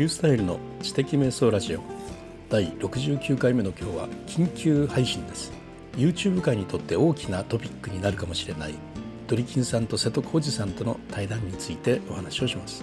[0.00, 1.80] ュースタイルの知的瞑想ラジオ。
[2.48, 5.52] 第69回目の今日は緊急配信です。
[5.96, 8.74] YouTube 界にとって大きなトピックになるかもしれない
[9.26, 12.82] ドリキンさんと瀬戸康史さんとの対談についてお話をします。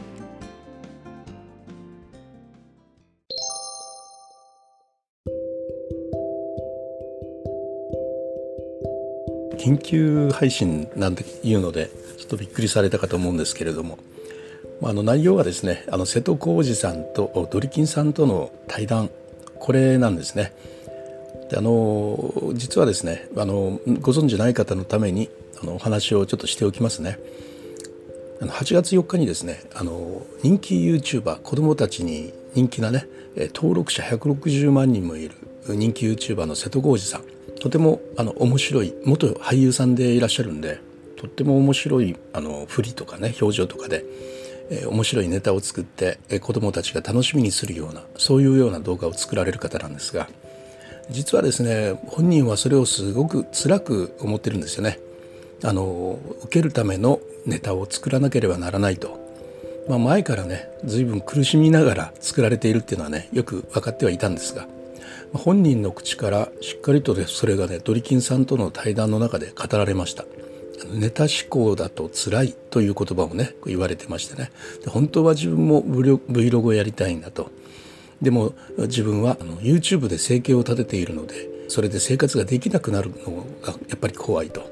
[9.57, 11.89] 緊急配信なんていうので
[12.19, 13.97] ちょっとびっくりされたかと思うんですけれども
[14.83, 19.09] あの内容はですねあの瀬戸康史さんとドリキンさんとの対談
[19.59, 20.53] これなんですね。
[21.49, 25.29] であの実はですねあのご存じない方のために
[25.61, 27.19] あのお話をちょっとしておきますね。
[28.41, 33.07] あの8月4日にですねあの人気 YouTuber 子どもたちに人気なね
[33.53, 35.35] 登録者160万人もいる
[35.67, 37.23] 人気 YouTuber の瀬戸康史さん
[37.59, 40.79] とてもあの面白い元俳優さんでいらっしゃるんで
[41.17, 44.05] とっても面白いあの振りとかね表情とかで
[44.69, 50.27] え、面白いネタを作って、え、子どもたちが楽しみにするようなそういうような動画を作られる方なんですが
[51.09, 54.99] 実はですね本人はそれをすごく辛く思ってるんですよね。
[55.63, 59.17] あの受けるためのネタを作らなければならないと、
[59.89, 64.67] まあ、前からね随分苦しみながら作られているっていうのはねよく分かってはいたんですが
[65.33, 70.25] 本人の口からしっかりとそれがねドリキンさんとの対談の中で語られました。
[70.93, 74.51] ネタ思考だと辛いという言葉をね言われてましてね。
[74.83, 77.49] で本当は自分も Vlog をやりたいんだと。
[78.21, 84.69] でも自分はあの YouTube で生計を立てているのでそれで生活ができなくなるのがやっぱり怖いと。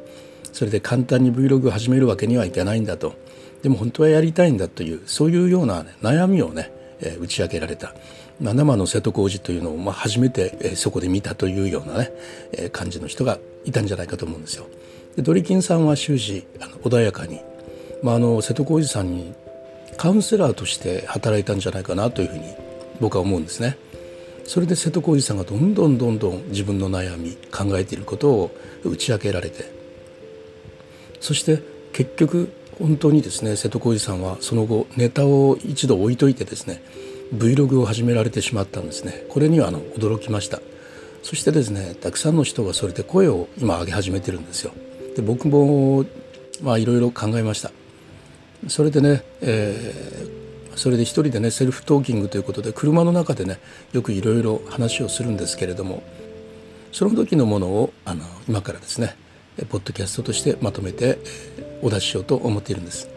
[0.52, 3.14] それで簡単に Vlog を始めるわけにはいかないんだと。
[3.61, 7.95] でも本当はやりたいんだというそういうような、ね、悩みをね、えー、打ち明けられた、
[8.39, 12.11] まあ、生の瀬戸康史というのを、まあ、初めて、えー、そこで見たというようなね、
[12.53, 14.67] えー、感じの人がいたんじゃないかと思うんですよ。
[15.16, 17.41] でドリキンさんは終始あの穏やかに、
[18.03, 19.33] まあ、あの瀬戸康史さんに
[19.97, 22.44] カウンセラーとして働いたんじゃないかなというふうに
[22.99, 23.77] 僕は思うんですね。
[24.45, 28.52] それで瀬戸康史さんがどんどんどんどん自分の悩み考えていることを
[28.83, 29.73] 打ち明けられて
[31.20, 36.83] そして結局本当にですね瀬戸康史さんはその後ネタを一度置いといてですね
[37.33, 39.26] Vlog を始められてしまったんですね。
[39.30, 40.61] これにはあの驚きました。
[41.23, 44.73] そしてですねたくさんの人がそれで声を今上げ始めてるんですよ。
[45.15, 46.05] で僕も
[46.61, 47.71] まあいろいろ考えました
[48.67, 53.59] それでね、えー、それで一人でねセルフトーキングということで車の中でね
[53.93, 56.03] よくいろいろ話をするんですけれども
[56.92, 59.15] その時のものをあの今からですね
[59.70, 61.17] ポッドキャストとしてまとめて
[61.82, 63.09] お出ししようと思っているんです。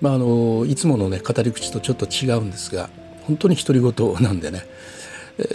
[0.00, 2.88] まあ、あのいつものね語り口とちょっと違うんですが
[3.22, 4.62] 本当に独り言なんでね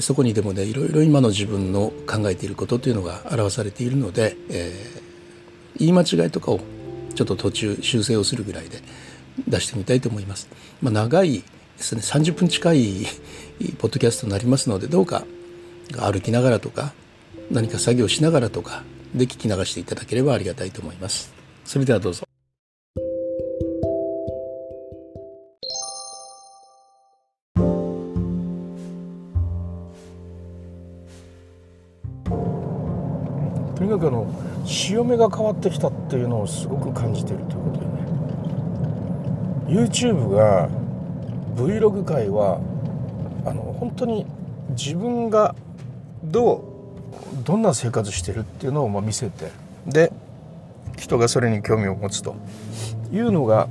[0.02, 4.74] そこにでもねいろいろ今の自分の考えていることというのが表されているので、え
[5.78, 6.60] 言い間違いとかを
[7.16, 8.82] ちょっと途中修正をするぐらいで
[9.48, 10.48] 出してみたいと思います。
[10.82, 11.44] まあ、長いで
[11.78, 13.06] すね30分近い
[13.78, 15.24] ポッドキャストになりますのでどうか
[16.00, 16.94] 歩きながらとか
[17.52, 18.84] 何か作業しながらとか
[19.14, 21.34] で聞き流していただければありがたいと思います。
[21.66, 22.24] それではどうぞ。
[33.76, 37.92] とにかくあの潮目が変わってきたっていうのをすごく感じてるということでね。
[39.68, 40.70] YouTube が
[41.56, 42.60] Vlog 界は
[43.46, 44.26] あの本当に
[44.70, 45.56] 自分が
[46.24, 49.52] どうどんな生活してるっていうのをま見せて
[49.86, 50.12] で
[50.98, 52.36] 人がそれに興味を持つと。
[53.14, 53.68] いうのが、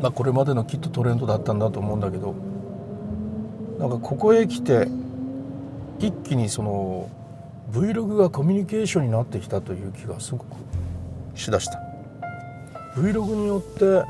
[0.00, 2.34] まあ、これまでのきっとトレンドだったんだと思うんだけど
[3.78, 4.88] なんかここへ来て
[5.98, 7.10] 一気にその
[7.74, 10.46] Vlog がコミュニケーションになってきたという気がすごく
[11.34, 11.80] しだした。
[12.94, 14.08] Vlog によって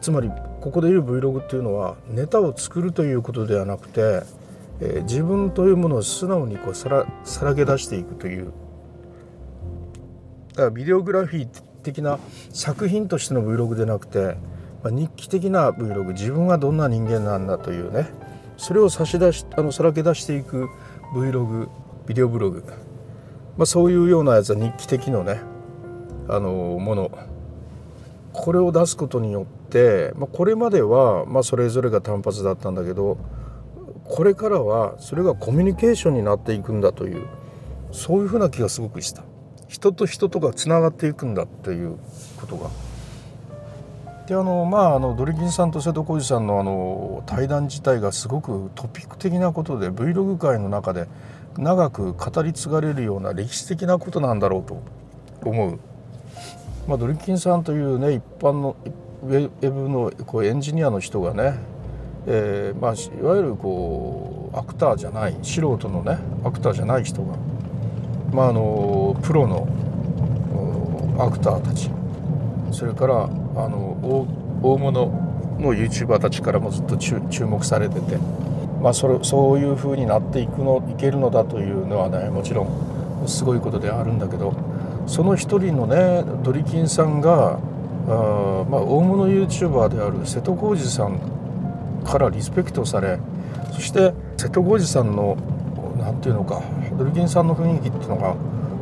[0.00, 4.22] つまりここで言う Vlog っていうのはネタを作るということではなくて、
[4.80, 8.52] えー、自分というものを素直にこうさらさらけ出していくという。
[10.50, 12.20] だからビデオグラフィー的な
[12.50, 14.36] 作品としての Vlog でなくて、
[14.84, 18.06] まあ、日記的な Vlog 自分はどんな人間なんだというね。
[18.56, 20.68] それを差し出しあのさらけ出していく
[21.12, 21.68] Vlog
[22.06, 22.64] ビデオブログ、
[23.56, 25.40] まあ、そういうようなやつは日記的のね
[26.28, 27.10] あのもの。
[28.32, 33.16] これを出すことによって、まあ、これまでは、まあ、それぞれが単発だったんだけど
[34.02, 37.28] これからはそれがコミュニケーションになっていくんだという
[37.92, 39.22] そういうふうな気がすごくした。
[39.68, 41.96] 人と人とがつながっていくんだっていう
[42.40, 42.70] ことが。
[44.26, 51.06] であのまああのドリキンさんと瀬戸康史さんのあの対談自体がすごくトピック的なことで Vlog 界の中で
[51.58, 54.82] 長く語り継がれるような歴史的なことなんだろうと
[55.48, 55.78] 思う。
[56.86, 58.76] まあ、ドリキンさんというね一般の
[59.22, 61.54] ウェブのこうエンジニアの人がね
[62.26, 67.36] えーまあ、いわゆるこうアクターじゃない素人のねアクターじゃない人が、
[68.32, 69.68] まあ、あのプロの
[71.18, 71.90] アクターたち
[72.72, 73.28] それからあ
[73.68, 74.26] の
[74.62, 74.92] 大物
[75.60, 78.16] の YouTuber たちからもずっと注目されてて、
[78.84, 84.52] まあ、それそういう風になっていくのいけるのだというのはねもちろんすごいことであるんだけど
[85.06, 87.58] その一人のねドリキンさんがあ、
[88.68, 91.18] まあ、大物 YouTuber である瀬戸康史さん
[92.04, 93.18] からリスペクトされ
[93.72, 95.38] そして瀬戸康史さんの
[95.98, 96.62] 何て言うのか
[96.98, 98.36] ドルキンさんの雰囲気っていうのが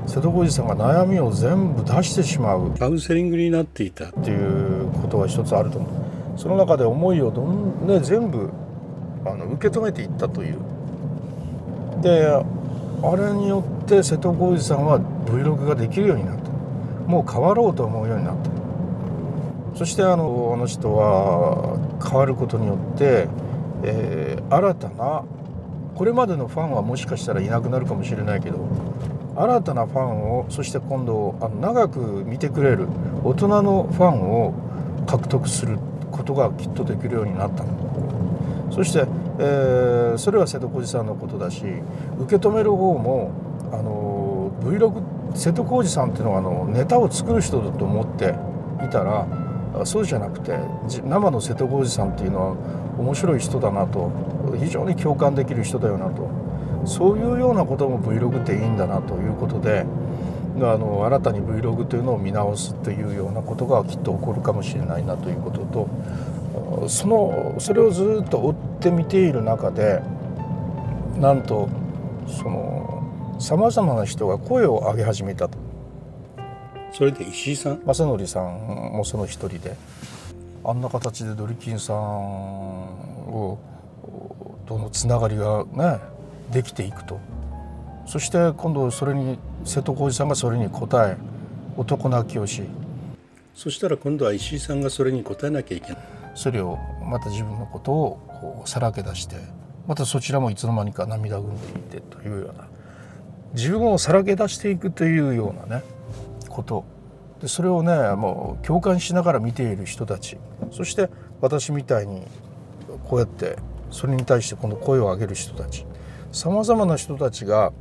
[0.08, 2.72] 瀬戸康史さんが悩みを全部出してしまう。
[2.76, 4.06] カウンセリングになっていた。
[4.06, 6.38] っていうことが一つあると思う。
[6.40, 8.50] その中で思いをどん、ね、全部
[9.24, 10.58] あの受け止めていったという。
[12.00, 12.26] で
[13.04, 16.50] あれによって瀬戸康史さんは Vlog ができるようになった。
[17.08, 18.50] もう変わろうと思うようになった。
[19.76, 23.28] そしてあのあの人は変わることによって、
[23.82, 25.24] えー、新たな
[25.94, 28.58] これまでのファンはもしかしたらいなくなるかもしれないけど
[29.36, 32.86] 新たなファンをそして今度あの長く見てくれる
[33.24, 34.54] 大人のファンを
[35.06, 35.78] 獲得する
[36.10, 37.64] ことがきっとできるようになった
[38.72, 39.04] そして、
[39.38, 41.62] えー、それは瀬戸康史さんのことだし
[42.20, 43.30] 受け止める方も
[43.70, 48.34] あの Vlog 瀬戸康史さんっていうのはあのネタを作る人だと思って
[48.84, 49.26] いたら
[49.84, 50.58] そうじゃなくて
[51.04, 52.56] 生の瀬戸康史さんっていうのは
[52.98, 54.10] 面白い人だなと
[54.58, 56.42] 非常に共感できる人だよなと。
[56.84, 59.86] そういうようなことも Vlog っていいんだなということで
[60.56, 65.60] あの新たに Vlog というのを見直すというようなことがきっと起こるかもしれないなということ
[66.78, 70.02] とそのそれをずっと追って見ている中で
[71.18, 71.68] なんと
[72.26, 75.58] そのさまざまな人が声を上げ始めたと。
[76.92, 77.80] それで石井さん？
[77.86, 79.76] 正則さんもその一人で
[80.62, 83.58] あんな形でドリキンさんを
[84.66, 85.98] とのつながりがね
[86.50, 87.18] できていくと
[88.06, 91.16] そして今度それに瀬戸康史さんがそれに応え
[91.76, 92.62] 男泣きをし
[93.54, 95.98] そしたら今度は石井さんがそれに応えなきゃいけない。
[96.34, 99.36] それをまた自分のことをこうさらけ出して
[99.86, 101.60] またそちらもいつの間にか涙ぐん
[101.90, 102.68] でいてというような。
[103.52, 105.84] 自分をさらけ出していくというようなね
[106.48, 106.84] こと。
[107.42, 110.38] でそれをねもう共感しながら見ている人たち。
[110.70, 111.10] そして
[111.40, 112.22] 私みたいに
[113.04, 113.56] こうやって
[113.90, 115.84] それに対してこの声を上げる人たち。
[116.32, 117.72] さまざまな人たちが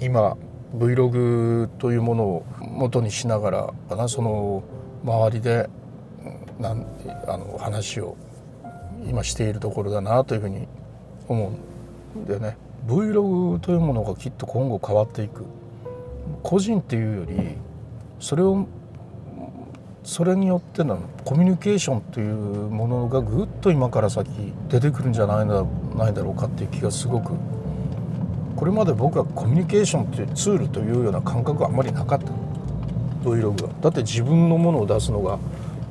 [0.00, 0.36] 今
[0.76, 4.62] Vlog というものを元にしながらかなその
[5.04, 5.68] 周りで
[6.58, 6.86] なん
[7.26, 8.16] あの話を
[9.06, 10.66] 今しているところだなというふうに
[11.28, 11.52] 思
[12.14, 12.56] うんでね。
[12.86, 15.44] Vlog というものがきっと今後変わっていく。
[16.42, 17.56] 個人っていうより
[18.20, 18.66] それを
[20.04, 24.28] それによってのコミュニケーションというものがぐっと今から先
[24.68, 27.32] 出てくるんじゃないないだろうかっていう気がすごく
[28.56, 32.32] これまで僕はコミュニケーションというツールというような感覚はあんまりなかった。
[33.22, 33.70] Vlog は。
[33.80, 35.38] だって自分のものを出すのが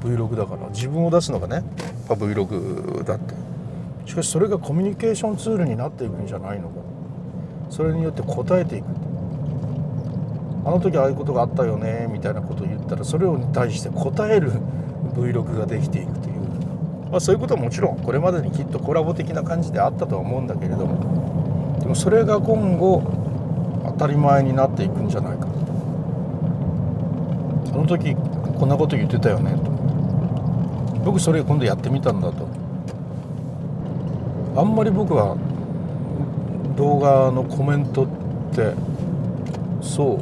[0.01, 1.63] Vlog だから自分を出すのがね
[2.09, 3.35] Vlog だって。
[4.05, 6.75] しかしそれがコミュニケーションツールになっていくんじゃないのか。
[7.69, 8.85] それによって答えていく
[10.65, 14.51] あの時ああいうことがあったよねみたいなことを言ったらそれに対して答える
[15.13, 16.35] Vlog ができていくという、
[17.11, 21.14] まあ、そういうことはもちろんこれまでにきっとコラボ的な感じであったとは思うんだけれども。
[21.85, 23.03] でもそれが今後
[23.85, 25.45] 当たり前になっていくんじゃないか。
[27.73, 29.51] あの時こんなこと言ってたよね。
[29.51, 29.69] と
[31.03, 32.47] 僕それ今度やってみたんだと。
[34.57, 35.37] あんまり僕は
[36.75, 38.07] 動画のコメントっ
[38.55, 38.73] て
[39.79, 40.19] そ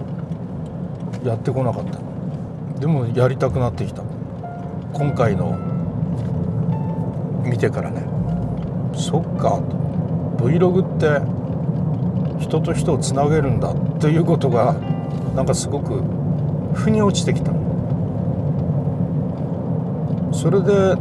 [1.24, 2.80] うやってこなかった。
[2.82, 4.04] でもやりたくなってきた。
[4.92, 5.58] 今回の
[7.46, 8.04] 見てからね。
[8.94, 9.84] そっかと。
[10.44, 11.33] Vlog って
[12.54, 14.74] 人と人をつなげるんだっていうことが
[15.36, 16.04] なんかすごく
[16.76, 17.52] 腑に落ちてきた。
[20.32, 20.96] それで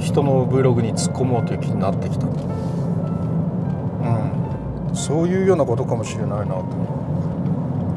[0.00, 2.26] 人の Vlog に突っ込もうという気になってきた。
[2.26, 2.32] うん。
[4.94, 6.62] そういうようなことかもしれないなと。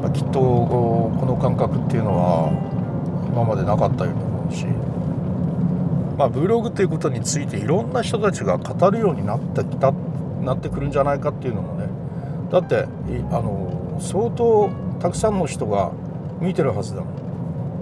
[0.02, 2.50] まあ、きっとこの感覚っていうのは
[3.32, 4.66] 今までなかったように思うし、
[6.18, 9.94] まあ、Vlog っていうことについていろんな人たちが語るようになってきた
[10.42, 11.83] なってくるんじゃないかっていうのもね
[12.54, 12.86] だって
[13.32, 14.70] あの相当
[15.00, 15.90] たくさんの人が
[16.40, 17.10] 見てるはずだも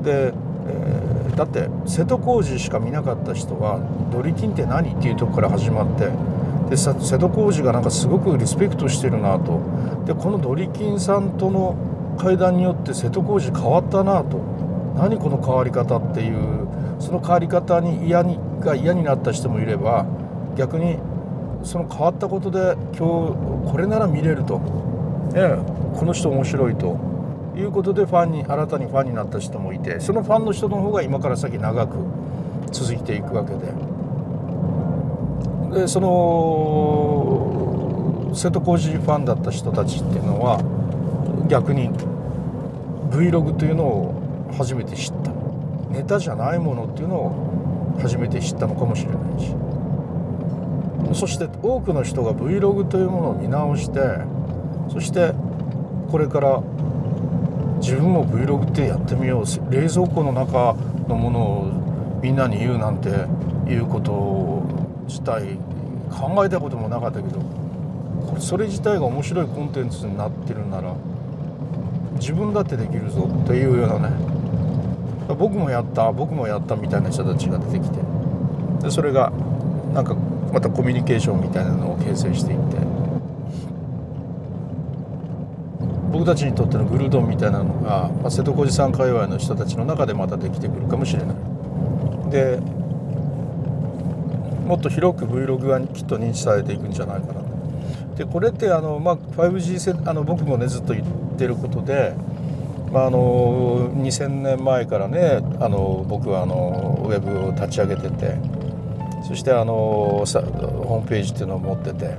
[0.01, 0.03] ん。
[0.03, 0.33] で、
[0.67, 6.09] えー、だって瀬戸康史しか見なかった人は「ドリキンって何?」っていうとこから始まって
[6.71, 9.61] で瀬戸康史がなんかすごくリスペクトしてるなと
[10.07, 11.77] でこのドリキンさんとの
[12.17, 14.39] 会談によって瀬戸康史変わったなと
[14.97, 16.67] 何この変わり方っていう
[16.99, 20.07] その変わり方に嫌にが嫌になった人もいれば
[20.57, 20.97] 逆に
[21.65, 23.29] その変わったことで今
[23.67, 25.57] 日これなら見れると、ね、
[25.97, 27.13] この人面白いと。
[27.55, 30.01] いうことでファンに新たにファンになった人もいて。
[30.01, 31.97] そのファンの人の方が今から先長く
[32.71, 33.67] 続いていくわけで。
[35.81, 36.09] でその
[38.35, 40.61] 瀬戸康史ファンだった人たちっていうのは
[41.49, 41.91] 逆に
[43.11, 44.15] Vlog というのを
[44.57, 45.31] 初めて知った。
[45.91, 49.55] ネタじゃないものっていうのを初めて知ったのかもしれないし。
[51.15, 54.01] そして多くの人が Vlog というものを見直して
[54.91, 55.33] そして
[56.11, 56.63] これから
[57.81, 60.77] 自分も Vlog ってやってみよう冷蔵庫の中
[61.09, 63.09] のものをみんなに言うなんて
[63.71, 64.63] いうこと
[65.07, 65.59] 自体
[66.11, 67.43] 考えたこともなかったけど
[68.39, 70.95] それ自体が面白いコンテンツになってるなら
[72.15, 74.17] 自分だってできるぞっていうようなね。
[75.35, 77.99] 僕もやった僕もやったみたいな人たちが出てきて。
[78.83, 79.33] でそれが
[79.95, 80.17] なんか
[80.53, 82.77] またコミュニケーションみたいなのを形成していって。
[86.13, 91.37] 僕たちにとってのグルードンみたいなのが、まあ、瀬戸康史さん界隈の人たちの中でまたできてくるかもしれない。
[92.31, 92.59] で
[94.67, 97.43] もっと広く Vlog がきっと認知されていくんじゃないかな。
[98.17, 101.07] でこれってあの、まあ、5G せあの僕もねずっと言っ
[101.39, 102.15] てることで、
[102.93, 108.37] まあ、あの2000年前からねあの僕はあのウェブを立ち上げてて
[109.33, 112.17] そしてあのさホームページっていうのを持ってて。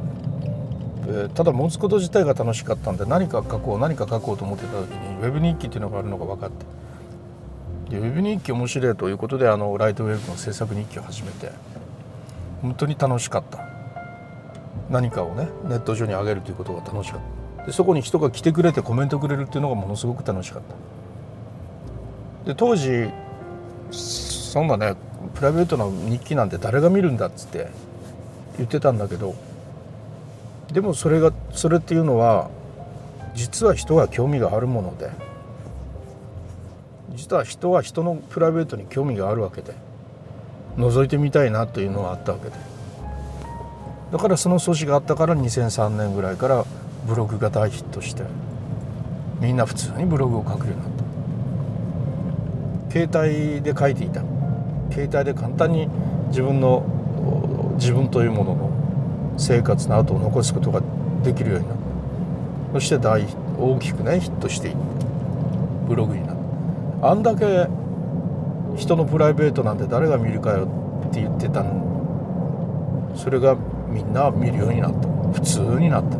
[1.36, 6.66] ただ持つこと自体が楽しかったんで何か書こう何か書こうと思ってた時にウェブ日記っていうのがあるのが分かって。
[7.90, 11.52] でウェブ日記面白いということであのライトウェブの制作日記を始めて。
[12.62, 13.60] 本当に楽しかった。
[14.90, 17.22] 何かをねネット上に上げるということが楽しかっ
[17.60, 17.66] た。
[17.66, 20.62] でそこに人が来てくれてコメントくれるっていうのがものすごく楽しかっ
[22.46, 22.48] た。
[22.48, 23.10] で当時
[23.92, 24.96] そんなね
[25.34, 27.70] プライベートな日記なんて誰が見るんだっつって
[28.58, 29.36] 言ってたんだけど
[30.72, 32.50] でもそれがそれっていうのは
[33.34, 35.10] 実は人が興味があるもので
[37.16, 39.74] 実は人は人のプライベートに興味があるわけで
[40.78, 42.74] 覗いてみたいなというのはあったわけで。
[44.12, 46.66] だからその素地があったから2003年ぐらいから
[47.08, 48.22] ブログが大ヒットして
[49.40, 51.04] みんな普通にブログを書くようになった。
[52.92, 54.22] 携帯で書いていた
[54.94, 55.90] 携帯で簡単に
[56.28, 56.84] 自分の
[57.80, 58.70] 自分というものの
[59.38, 60.82] 生活の後を残すことが
[61.24, 61.84] できるようになった。
[62.74, 63.26] そして大
[63.60, 64.80] 大きくねヒットしていった
[65.88, 66.38] ブログになっ
[67.02, 67.10] た。
[67.10, 67.68] あんだけ
[68.78, 70.68] 人のプライベートなんて誰が見るかよ
[71.08, 71.64] って言ってた。
[71.64, 73.58] のそれが
[73.90, 75.08] みんな見るようになった。
[75.34, 76.18] 普通になった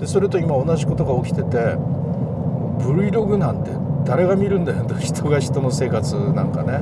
[0.00, 1.76] でそれと今同じことが起きてて
[2.78, 3.72] Vlog なんて
[4.04, 4.84] 誰が見るんだよ。
[4.84, 6.80] と人が人の生活なんかね。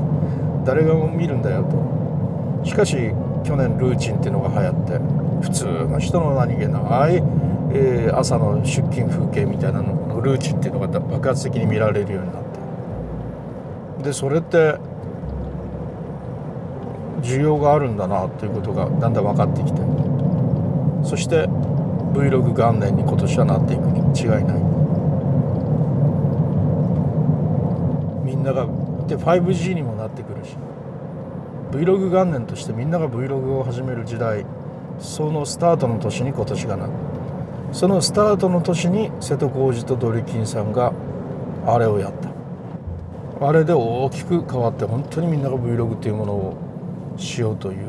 [0.69, 2.63] 誰が見るんだよと。
[2.63, 2.95] しかし
[3.43, 4.99] 去年ルーチンっていうのが流行って
[5.41, 7.15] 普通の人の何気ない、
[7.73, 12.43] えー、朝の出勤風景みたいなののルーチンっていうのが爆発的に見られるようになっ
[13.97, 14.05] て。
[14.05, 14.77] でそれって
[17.23, 19.81] 需要があるんだなということがだんだん分かってきて。
[21.03, 21.49] そして
[22.13, 24.43] Vlog 元年に今年はなっていくに違いない。
[28.27, 28.67] みんなが
[29.09, 30.57] で 5G にもなってくるし。
[31.73, 34.47] Vlog 元年としてみんなが Vlog を始める時代。
[35.01, 36.93] そのスタートの年に今年がなる。
[37.73, 40.93] そのスタートの年に瀬戸康史とドリキンさんが
[41.67, 42.13] あれをやっ
[43.41, 43.47] た。
[43.47, 46.57] あれで大きく変わって本当にみんなが Vlog っていうものを
[47.17, 47.87] しようという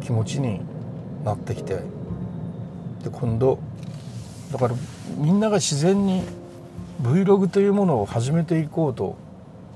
[0.00, 0.60] 気持ちに
[1.24, 1.76] なってきて。
[3.02, 3.58] で今度
[4.52, 4.74] だから
[5.16, 6.22] みんなが自然に
[7.02, 9.16] Vlog というものを始めていこうと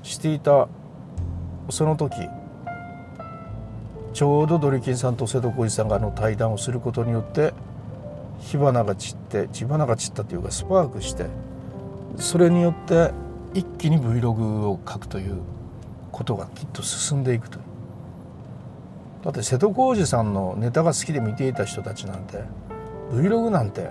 [0.03, 0.67] していた
[1.69, 2.15] その時
[4.13, 7.53] ちょうどドリキンさんと瀬戸康史さんがあの対談をすることによって
[8.39, 11.25] 火花が散って火花が散ったというかスパークして
[12.17, 13.11] それによって
[13.53, 15.37] 一気に Vlog を書くという
[16.11, 17.63] ことがきっと進んでいくという。
[19.23, 22.43] だって瀬戸康史さんのネタが好きで見ていた人たちなんて
[23.13, 23.89] Vlog なんて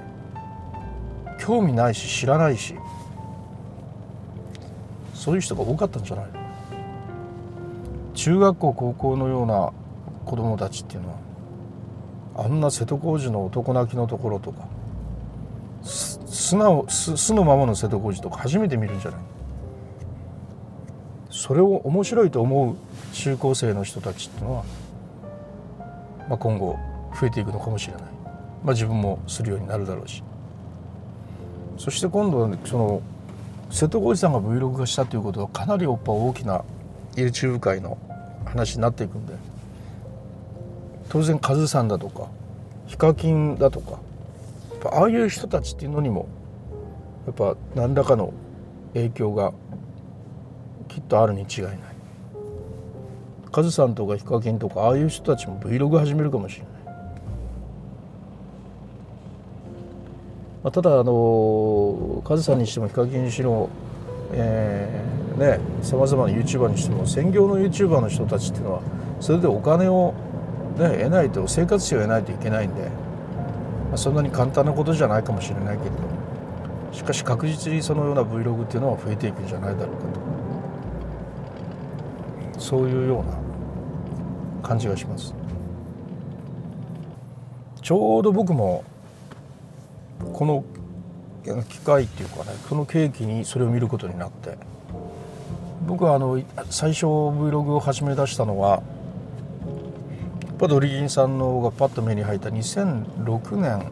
[1.41, 2.75] 興味ないし知らないし
[5.23, 6.27] そういう人が多かったんじゃない
[8.15, 9.73] 中学校高校のような
[10.27, 11.15] 子供たちっていうのは
[12.45, 14.67] あんな瀬戸康史の男泣きのところとか
[15.85, 19.21] 素直素のままの瀬戸康史とか初めて見るんじゃない
[21.31, 22.77] それを面白いと思う
[23.13, 24.65] 中高生の人たちっていうのは、
[26.29, 26.77] まあ、今後
[27.21, 30.25] 増えていくのかもしれない、まあ、自分もするようになるだろうし。
[31.79, 33.03] そして今度はその
[33.73, 36.63] 瀬戸康史さんが Vlog 化したということはかなりおっぱ大きな
[37.15, 37.97] YouTube 界の
[38.45, 39.35] 話になっていくんで
[41.09, 42.29] 当然カズさんだとか
[42.87, 43.99] ヒカキンだとか
[44.93, 46.29] ああいう人たちっていうのにも
[47.27, 48.35] やっぱ何らかの
[48.93, 49.53] 影響が
[50.89, 51.77] きっとあるに違いない。
[53.51, 56.72] カズさんとかヒカキンとかああいう人たちも Vlog 始めるかもしれない、
[60.63, 63.69] まあ、ただあのカズさんにしてもヒカキンにしろ
[64.35, 68.83] えー、ねさまざまな YouTuber にしても専業の YouTuber の人たちっていうのは
[69.21, 70.15] それでお金を、
[70.79, 75.97] ね、得ないと生活費を得ないといけないんで、まあ、そんなに簡単なことじゃないかもしれないけれど
[76.93, 80.03] しかし確実にそのような Vlog っていうのは増えていくんじゃないだろうか
[82.55, 82.61] と。
[82.61, 83.39] そういうような
[84.63, 85.35] 感じがします。
[87.81, 88.85] ちょうど僕も
[90.33, 90.65] この
[91.69, 94.57] 機会っていうかねこの契機にそれを見ることになって。
[95.87, 98.83] 僕はあの最初 Vlog を始め出したのは
[100.59, 103.91] パドリギンさんのがパッと目に入った2006年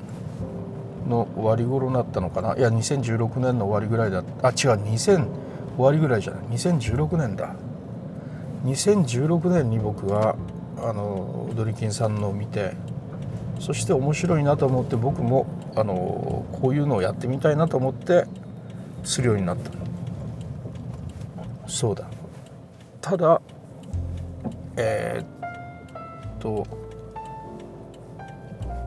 [1.09, 2.57] の終わり頃になったのかな。
[2.57, 5.27] いや2016年の終わりぐらいだあ違う2000
[5.77, 6.45] 終わりぐらいじゃない。
[6.57, 7.57] 2016年だ。
[8.65, 10.37] 2016年に僕は
[10.79, 12.75] あのドリキンさんのを見て
[13.59, 15.47] そして面白いなと思って僕も
[15.77, 18.25] あのこういうのをやってみたいなと思って
[19.05, 19.71] するようになった。
[21.67, 22.09] そうだ。
[23.01, 23.41] ただ
[24.77, 26.67] えー、っと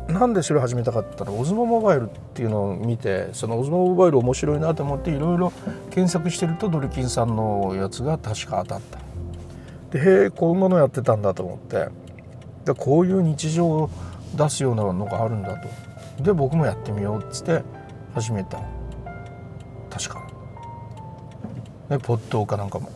[0.08, 5.52] なんでそれ始めたかったのオズモモバイルっていうのを見てそのオズモモバイル面白いなと思っていろいろ
[5.90, 9.00] 検索してるとドリキンさんのやつが確か当たった。
[9.98, 11.88] でへえこういうものやってたんだと思って。
[12.66, 13.90] でこういう日常を
[14.36, 15.68] 出すようなのがあるんだと。
[16.20, 17.64] で僕もやってみようっつって
[18.14, 18.60] 始めた
[19.90, 20.28] 確か。
[21.90, 22.90] ねポットかなんかも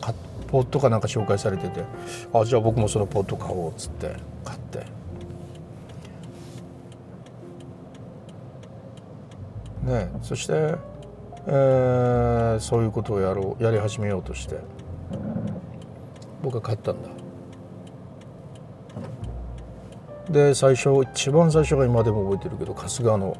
[0.48, 1.84] ポットかなんか紹介されてて
[2.32, 4.86] あじゃあ僕もそのポット買おうっつって買って。
[9.82, 10.74] ねそして、
[11.46, 14.58] えー、そういうことをやろうやり始めようとして
[16.42, 17.17] 僕は買ったんだ。
[20.30, 23.36] で最初一番最初が今でも覚えてるけど春日の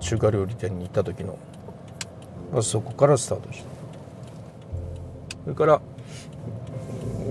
[0.00, 1.38] 中華料理店に行った時の
[2.62, 3.64] そこからスタートした。
[5.44, 5.80] それから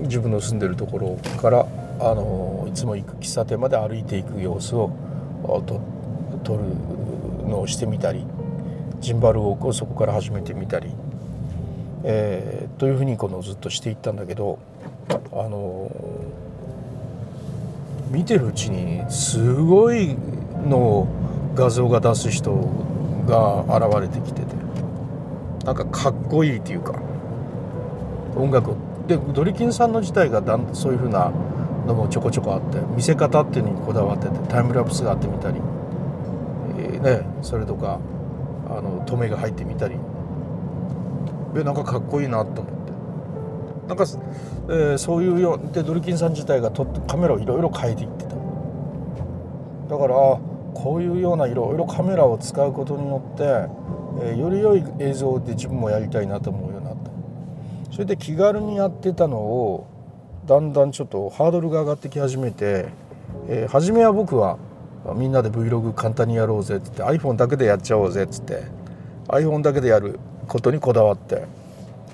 [0.03, 1.67] 自分の住んでるところから
[1.99, 4.91] あのいつも行く喫茶店まで歩いていく様子を
[5.65, 5.81] と
[6.43, 6.63] 撮る
[7.47, 8.25] のをしてみたり
[8.99, 10.89] ジンバルウォークをそこから始めてみたり、
[12.03, 14.59] えー、というふうにこのずっとしていったんだけど
[15.31, 15.91] あの
[18.11, 20.15] 見てるうちにすごい
[20.67, 21.07] の
[21.55, 22.51] 画像が出す人
[23.25, 24.61] が現れてきてて。
[25.65, 26.93] なんかかっこいいっていうか。
[28.35, 28.75] 音楽
[29.07, 31.31] でドリキンさんの自体がだんそういうふうな
[31.85, 35.57] のもちょこちょこあって見せ方っていうのにこだわっててタイムラプスがあってみたり、
[36.77, 37.99] えー、ね、それとか
[38.69, 39.95] あの止めが入ってみたり。
[41.53, 42.80] でなんかかっこいいなと思って。
[43.91, 44.05] なんか、
[44.69, 48.29] えー、そういうよでドリキンさん自体が撮ってカメラをいろいろ変えていってた。
[48.29, 50.15] だから
[50.73, 53.43] こういうようないろいろカメラを使うことによって、
[54.23, 57.11] えー、より良い映像で自分もやりたいなと思うようになった。
[57.91, 59.87] それで気軽にやってたのを
[60.45, 62.87] だんだんちょっとハードルが上がってき始めて、
[63.49, 64.57] えー、初めは僕は
[65.17, 68.63] みんなで Vlog 簡単にやろうぜってって iPhone だけでやっちゃおうぜっつって
[69.27, 71.43] iPhone だけでやることにこだわって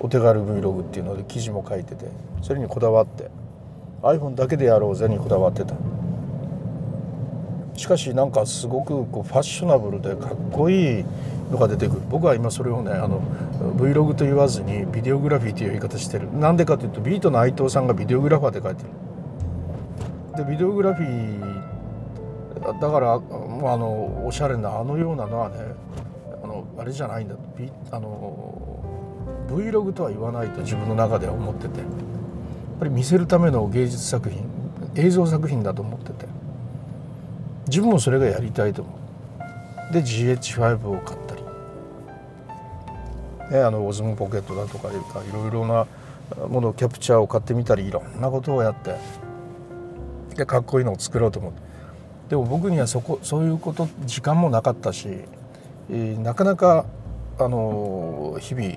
[0.00, 2.06] お手軽 Vlog っていうので記事も書いてて
[2.42, 3.30] それにこだわって
[4.02, 5.74] iPhone だけでやろうぜにこだわってた。
[7.74, 11.04] しかしなんかすごくこうファッショナブルでかっこいい
[11.50, 12.02] のが出てくる。
[12.08, 13.20] 僕は今それをねあの
[13.76, 16.32] Vlog と言わずにビデオグラフィーという言い方してる。
[16.36, 20.44] なんでかというとビートの内藤さんがビデオグラファーで書いてる。
[20.44, 25.56] でビデオグラフィーだからあのおしゃれなあのようなのはね
[26.42, 27.36] あのあれじゃないんだ。
[27.90, 28.77] あの
[29.48, 31.78] Vlog とは言わないと自分の中では思ってて。
[31.80, 31.86] やっ
[32.78, 34.44] ぱり見せるための芸術作品
[34.94, 36.26] 映像作品だと思ってて。
[37.66, 38.98] 自分もそれがやりたいと思
[39.90, 39.92] う。
[39.92, 41.42] で GH5 を買ったり、
[43.50, 45.86] ね、あのオズモポケットだとかいうかいろいろな
[46.48, 48.96] ものをキャプチャーを買ってみたりいろんなことをやって。
[50.36, 51.60] でかっこいいのを作ろうと思って。
[52.30, 55.08] でも僕にはそこそういうこと時間もなかったし、
[55.90, 56.84] えー、なかなか
[57.38, 58.76] あの日々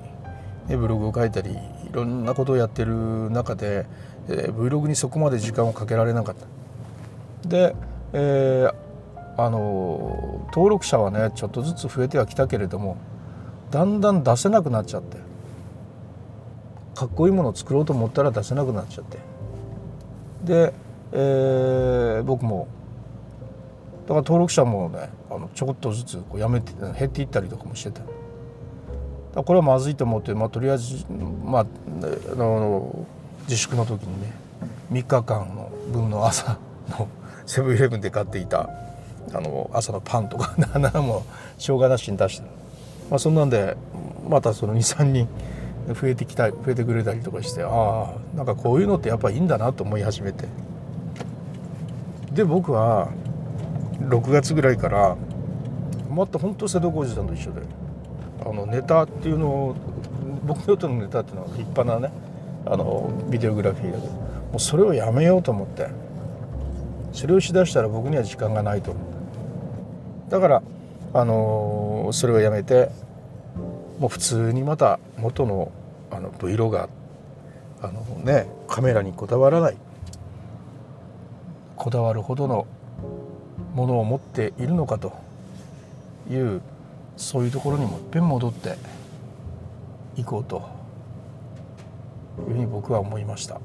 [0.67, 1.58] ブログを書いたりい
[1.91, 3.86] ろんなことをやってる中で、
[4.28, 7.50] えー、Vlog にそこまで時間をかけられなかった。
[7.50, 7.76] で、
[8.13, 8.74] えー、
[9.38, 12.97] あの登録者はねちょっとずつ増えてはきたけれども
[13.71, 15.17] だんだん出せなくなっちゃって
[16.95, 19.17] かっこいいものを作ろうと思ったら出せなくなっちゃって
[20.43, 20.74] で、
[21.13, 22.67] えー、僕も
[24.04, 28.02] だから登録者もねあのちょっとずつこうやめて減っていったりとかもしてた
[29.34, 31.06] これはまずいと思って、まあ、とりあえず、
[31.46, 33.06] まあ、あの
[33.44, 34.34] 自粛の時にね
[34.91, 36.58] 3日間の分の朝
[36.89, 37.08] の
[37.46, 38.70] セブンイレブンで買っていた
[39.34, 41.24] あの朝のパンとか 7も
[41.58, 42.46] 生姜なしに出して、
[43.10, 43.78] まあ、そんなんで
[44.28, 45.28] またその23人
[45.94, 50.48] 増えてきた増えてくれたりとかしてああなんかこういうのってやっぱいいんだなと思い始めて。
[52.34, 53.10] で僕は
[54.00, 55.17] 6月ぐらいから
[56.10, 57.81] また本当瀬戸康史さんと一緒で。
[58.42, 59.76] あのネタっていうのを
[60.46, 62.12] 僕にとのネタっていうのは立派なね
[62.66, 65.88] あのビデオグラフィーだけどもうそれをやめようと思って
[67.14, 69.04] それをしだしたら僕には時間がないと思っ
[70.30, 70.64] ただから
[71.14, 72.90] あのそれをやめて
[74.00, 75.72] もう普通にまた元の
[76.10, 76.90] あの Vlogger
[77.82, 79.78] あのねカメラにこだわらない。
[81.82, 82.68] こだわるほどの
[83.74, 85.14] ものを持っているのかと
[86.30, 86.62] いう
[87.17, 88.76] そういうところにもいっぺん戻って
[90.15, 90.69] いこうと
[92.39, 93.60] いうふうに僕は思いました。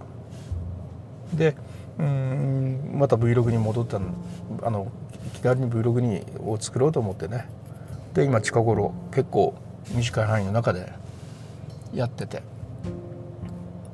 [1.35, 1.57] で
[1.99, 3.99] うんまた Vlog に戻った
[4.63, 4.93] あの
[5.35, 7.49] 気軽に Vlog にを作ろうと思ってね。
[8.15, 9.55] で今近頃結構
[9.95, 10.93] 短い範囲の中で
[11.95, 12.43] やってて。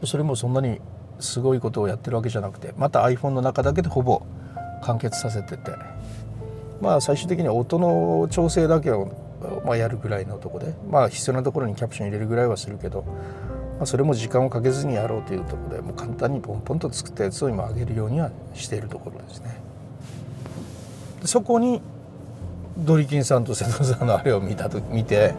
[0.05, 0.81] それもそんなに
[1.21, 4.23] すごいことをやってるわけじゃなくてまた iPhone の中だけでほぼ
[4.83, 5.71] 完結させてて。
[6.83, 9.13] まあ最終的には音の調整だけを、
[9.65, 19.61] まあ、やるぐらいのとこでまあ必要なところにキャプション入れるぐらいはするけど、まあ、それも時間をかけずにやろうというところでもう簡単にポンポンと作ったやつを今上げるようにはしているところですね。
[21.25, 21.81] そこに
[22.79, 25.35] ドリキンさんと瀬戸さんのあれを見たと見て、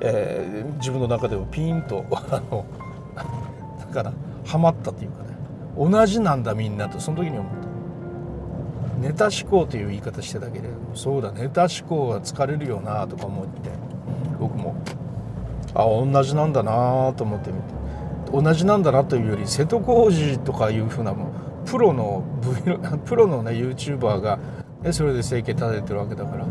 [0.00, 2.64] えー、自分の中でもピーンとあの
[3.78, 4.12] だから
[4.44, 5.30] ハマったというかね
[5.76, 7.69] 同じなんだみんなとその時に思った。
[9.00, 13.70] ネタ思考という言い方してたけれどもそうだネタ思考は疲れるよなとか思って
[14.38, 14.76] 僕も
[15.74, 17.80] あ同じなんだなと思ってみて
[18.32, 21.32] 同じなんだなというより瀬戸康史とかいうふうなも
[21.66, 24.38] プロの、v、プロの ね YouTuber が、
[24.82, 26.46] ね、それで生計立ててるわけだから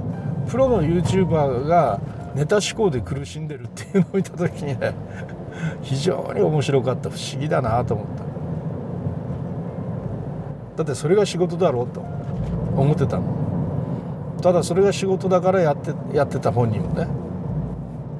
[0.47, 1.99] プロの YouTuber が
[2.35, 4.93] ネタ思考で苦しんでるっていうのを見た時にね
[5.81, 8.23] 非常に面白かった不思議だなと思った。
[10.77, 12.01] だってそれが仕事だろうと。
[12.81, 13.23] 思ってたの。
[14.41, 17.07] ただそれが仕事だからやってやってた本人もね。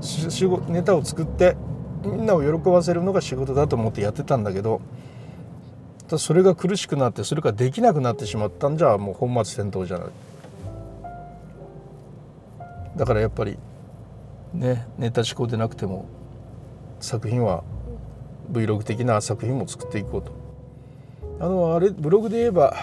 [0.02, 1.56] 仕事ネタを作って
[2.04, 4.80] みんなを喜ばせるのが仕事だと思ってやってたんだけど
[6.18, 10.08] それが苦しくなってそれができなくなってしまったんじゃもう本末転倒じゃない。
[12.96, 13.58] だからやっぱり
[14.54, 16.06] ねネタ思考でなくても
[17.00, 17.64] 作品は
[18.52, 20.32] Vlog 的な作品も作っていこうと。
[21.42, 22.76] あのあれブログで言えば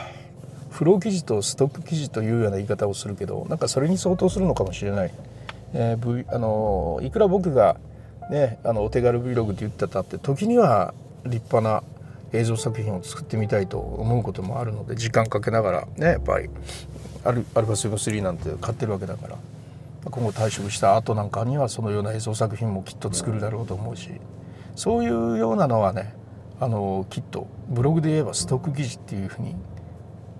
[0.76, 5.14] フロー記事とストック記事というような言い方をするけどなんかそれに相当するのかもしれない、
[5.72, 7.78] えー、あのいくら僕が、
[8.30, 10.92] ね、あのお手軽 Vlog って言ってたって時には
[11.24, 11.82] 立派な
[12.34, 16.50] 映像作品を作ってみたいと思うこともあるので時間かけながらねやっぱり
[17.24, 19.38] アルアルファ7 3なんて買ってるわけだから
[20.10, 24.10] 今後退職した後なんかにはそのような映像作品もきっと作るだろうと思うし
[24.74, 26.14] そういうようなのはね
[26.60, 29.56] あのきっとブログで言えばストック記事っていうふうに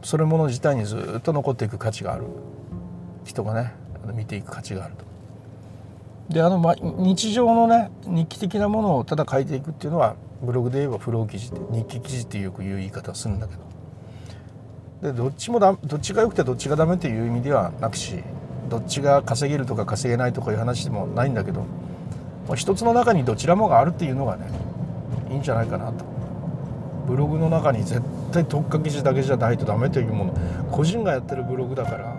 [0.06, 2.26] それもの自体にずっと残っていく価値がある。
[3.24, 3.72] 人がね
[4.14, 5.04] 見ていく価値があると。
[6.32, 13.56] であの、ま、日常のね日記的なものをただ書いていくっていうのはブログで言えばフロー記事って日記記事ってよく言う言い方をするんだけ
[15.02, 15.10] ど。
[15.10, 18.22] でどっちもだどっちが良くてどっちがダメっていう意味ではなくし
[18.70, 21.62] どっちが稼げるとか稼げないとかいう話でもないんだけど、
[22.46, 24.46] まあ、一つの中にどちらもがあるっていうのがね
[25.30, 26.04] いいんじゃないかなと。
[27.08, 30.34] ブログの中に絶対特化記事だけじゃないとダメというもの。
[30.70, 32.16] 個人がやってるブログだから。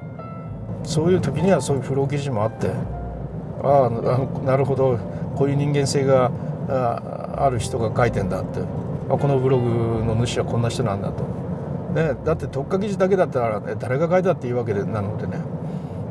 [0.84, 2.72] そういう時にはそういうフロー記事もあって。
[3.64, 3.90] ああ
[4.46, 4.98] なるほど。
[5.36, 6.32] こういう人間性が
[7.38, 8.60] ある人が書いてんだって。
[9.10, 11.24] あこのブログの主はこんな人なんだと、
[11.96, 15.40] ね、だって特化記事だけだったら、ね、誰が書いたっていうわけなのでね。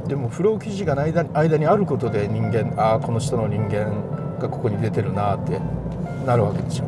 [0.08, 5.60] でもフロー記事が間間にあることで人間ああこの人の人間がここに出てるなって
[6.24, 6.86] なるわけですよ。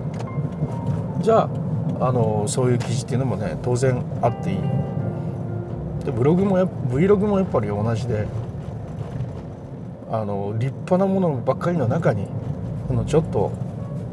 [1.21, 1.51] じゃあ
[2.01, 4.59] あのそういう記事っていうのもね当然あっていい。
[6.05, 8.27] でブログもや Vlog もやっぱり同じで
[10.11, 12.27] あの立派なものばっかりの中に
[12.87, 13.53] このちょっと、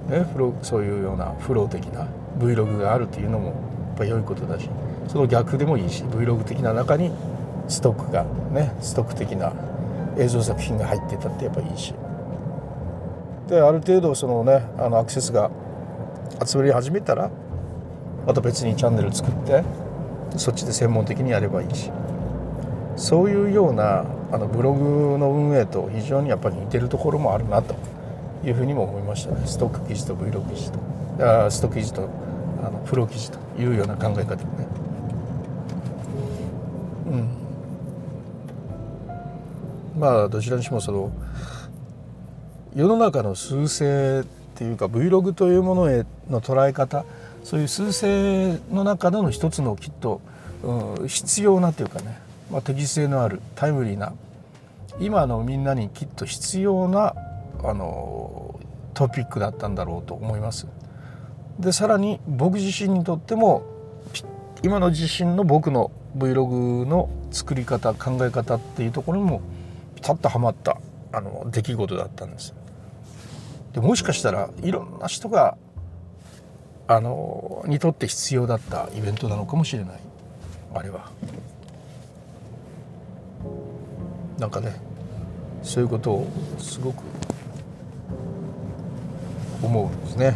[0.09, 4.69] ね、フロそういうようなフロー的な Vlog があるっていうのもやっぱ良いことだし
[5.07, 7.11] その逆でもいいし Vlog 的な中に
[7.67, 9.53] ストックがねストック的な
[10.17, 11.93] 映像作品が入ってたってやっぱいいし。
[13.47, 15.51] である程度そのねあのアクセスが
[16.43, 17.29] 集まり始めたら
[18.25, 19.63] また別にチャンネル作って
[20.37, 21.91] そっちで専門的にやればいいし。
[22.97, 27.75] そういうようなあのブログの運営と非常にやっぱり似てるところもあるなと。
[28.45, 29.41] いうふうにも思いましたね。
[29.45, 30.79] ストック記事と Vlog 記事と。
[31.45, 32.09] あストック記事と
[32.63, 34.43] あのプロ記事というような考え方ね。
[37.07, 37.09] う
[39.97, 39.99] ん。
[39.99, 41.11] まあどちらにしてもその
[42.75, 47.05] 世の中の数勢っていうか Vlog というものへの捉え方
[47.45, 50.19] そういう数勢の中での一つのきっと、
[50.63, 54.13] うん、必要なというかねまあ、適性のあるタイムリーな
[54.99, 57.15] 今のみんなにきっと必要な
[57.63, 58.59] あの
[58.93, 60.67] トピックだったんだろうと思います。
[61.59, 63.63] でさらに僕自身にとっても
[64.63, 69.41] 今の自身の僕の Vlog の作り方考え方っていうところにも
[69.95, 70.77] ピタッとはまった
[71.11, 72.53] あの出来事だったんです。
[73.73, 75.57] でもしかしたらいろんな人が
[76.87, 79.99] あのにとって必要だったイベントなのかもしれない
[80.73, 81.11] あれは。
[84.37, 84.75] なんかね
[85.63, 86.27] そういうことを
[86.59, 87.03] すごく
[89.63, 90.35] 思うんですね。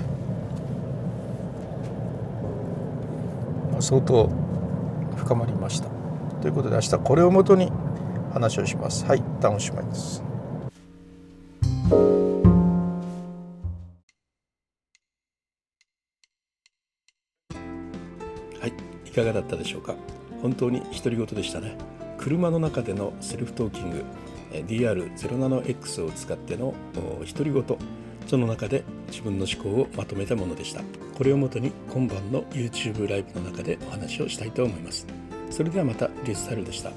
[3.79, 4.29] 相当
[5.15, 5.89] 深まりました。
[6.41, 7.71] ということで明日これをもとに
[8.33, 9.05] 話をします。
[9.05, 10.29] はい、一旦おしまいです。
[19.19, 19.95] かがだったでしょうか？
[20.41, 21.75] 本当に独り言でしたね。
[22.19, 24.03] 車の中でのセルフトーキング
[24.51, 27.63] DR07X を使っての独り言
[28.27, 30.82] その中で自分の思考をまとめたものでした
[31.17, 35.08] これをもとに今晩の YouTube ライブの中でお話をしたいと思います
[35.49, 36.91] それではまたリスタイルでした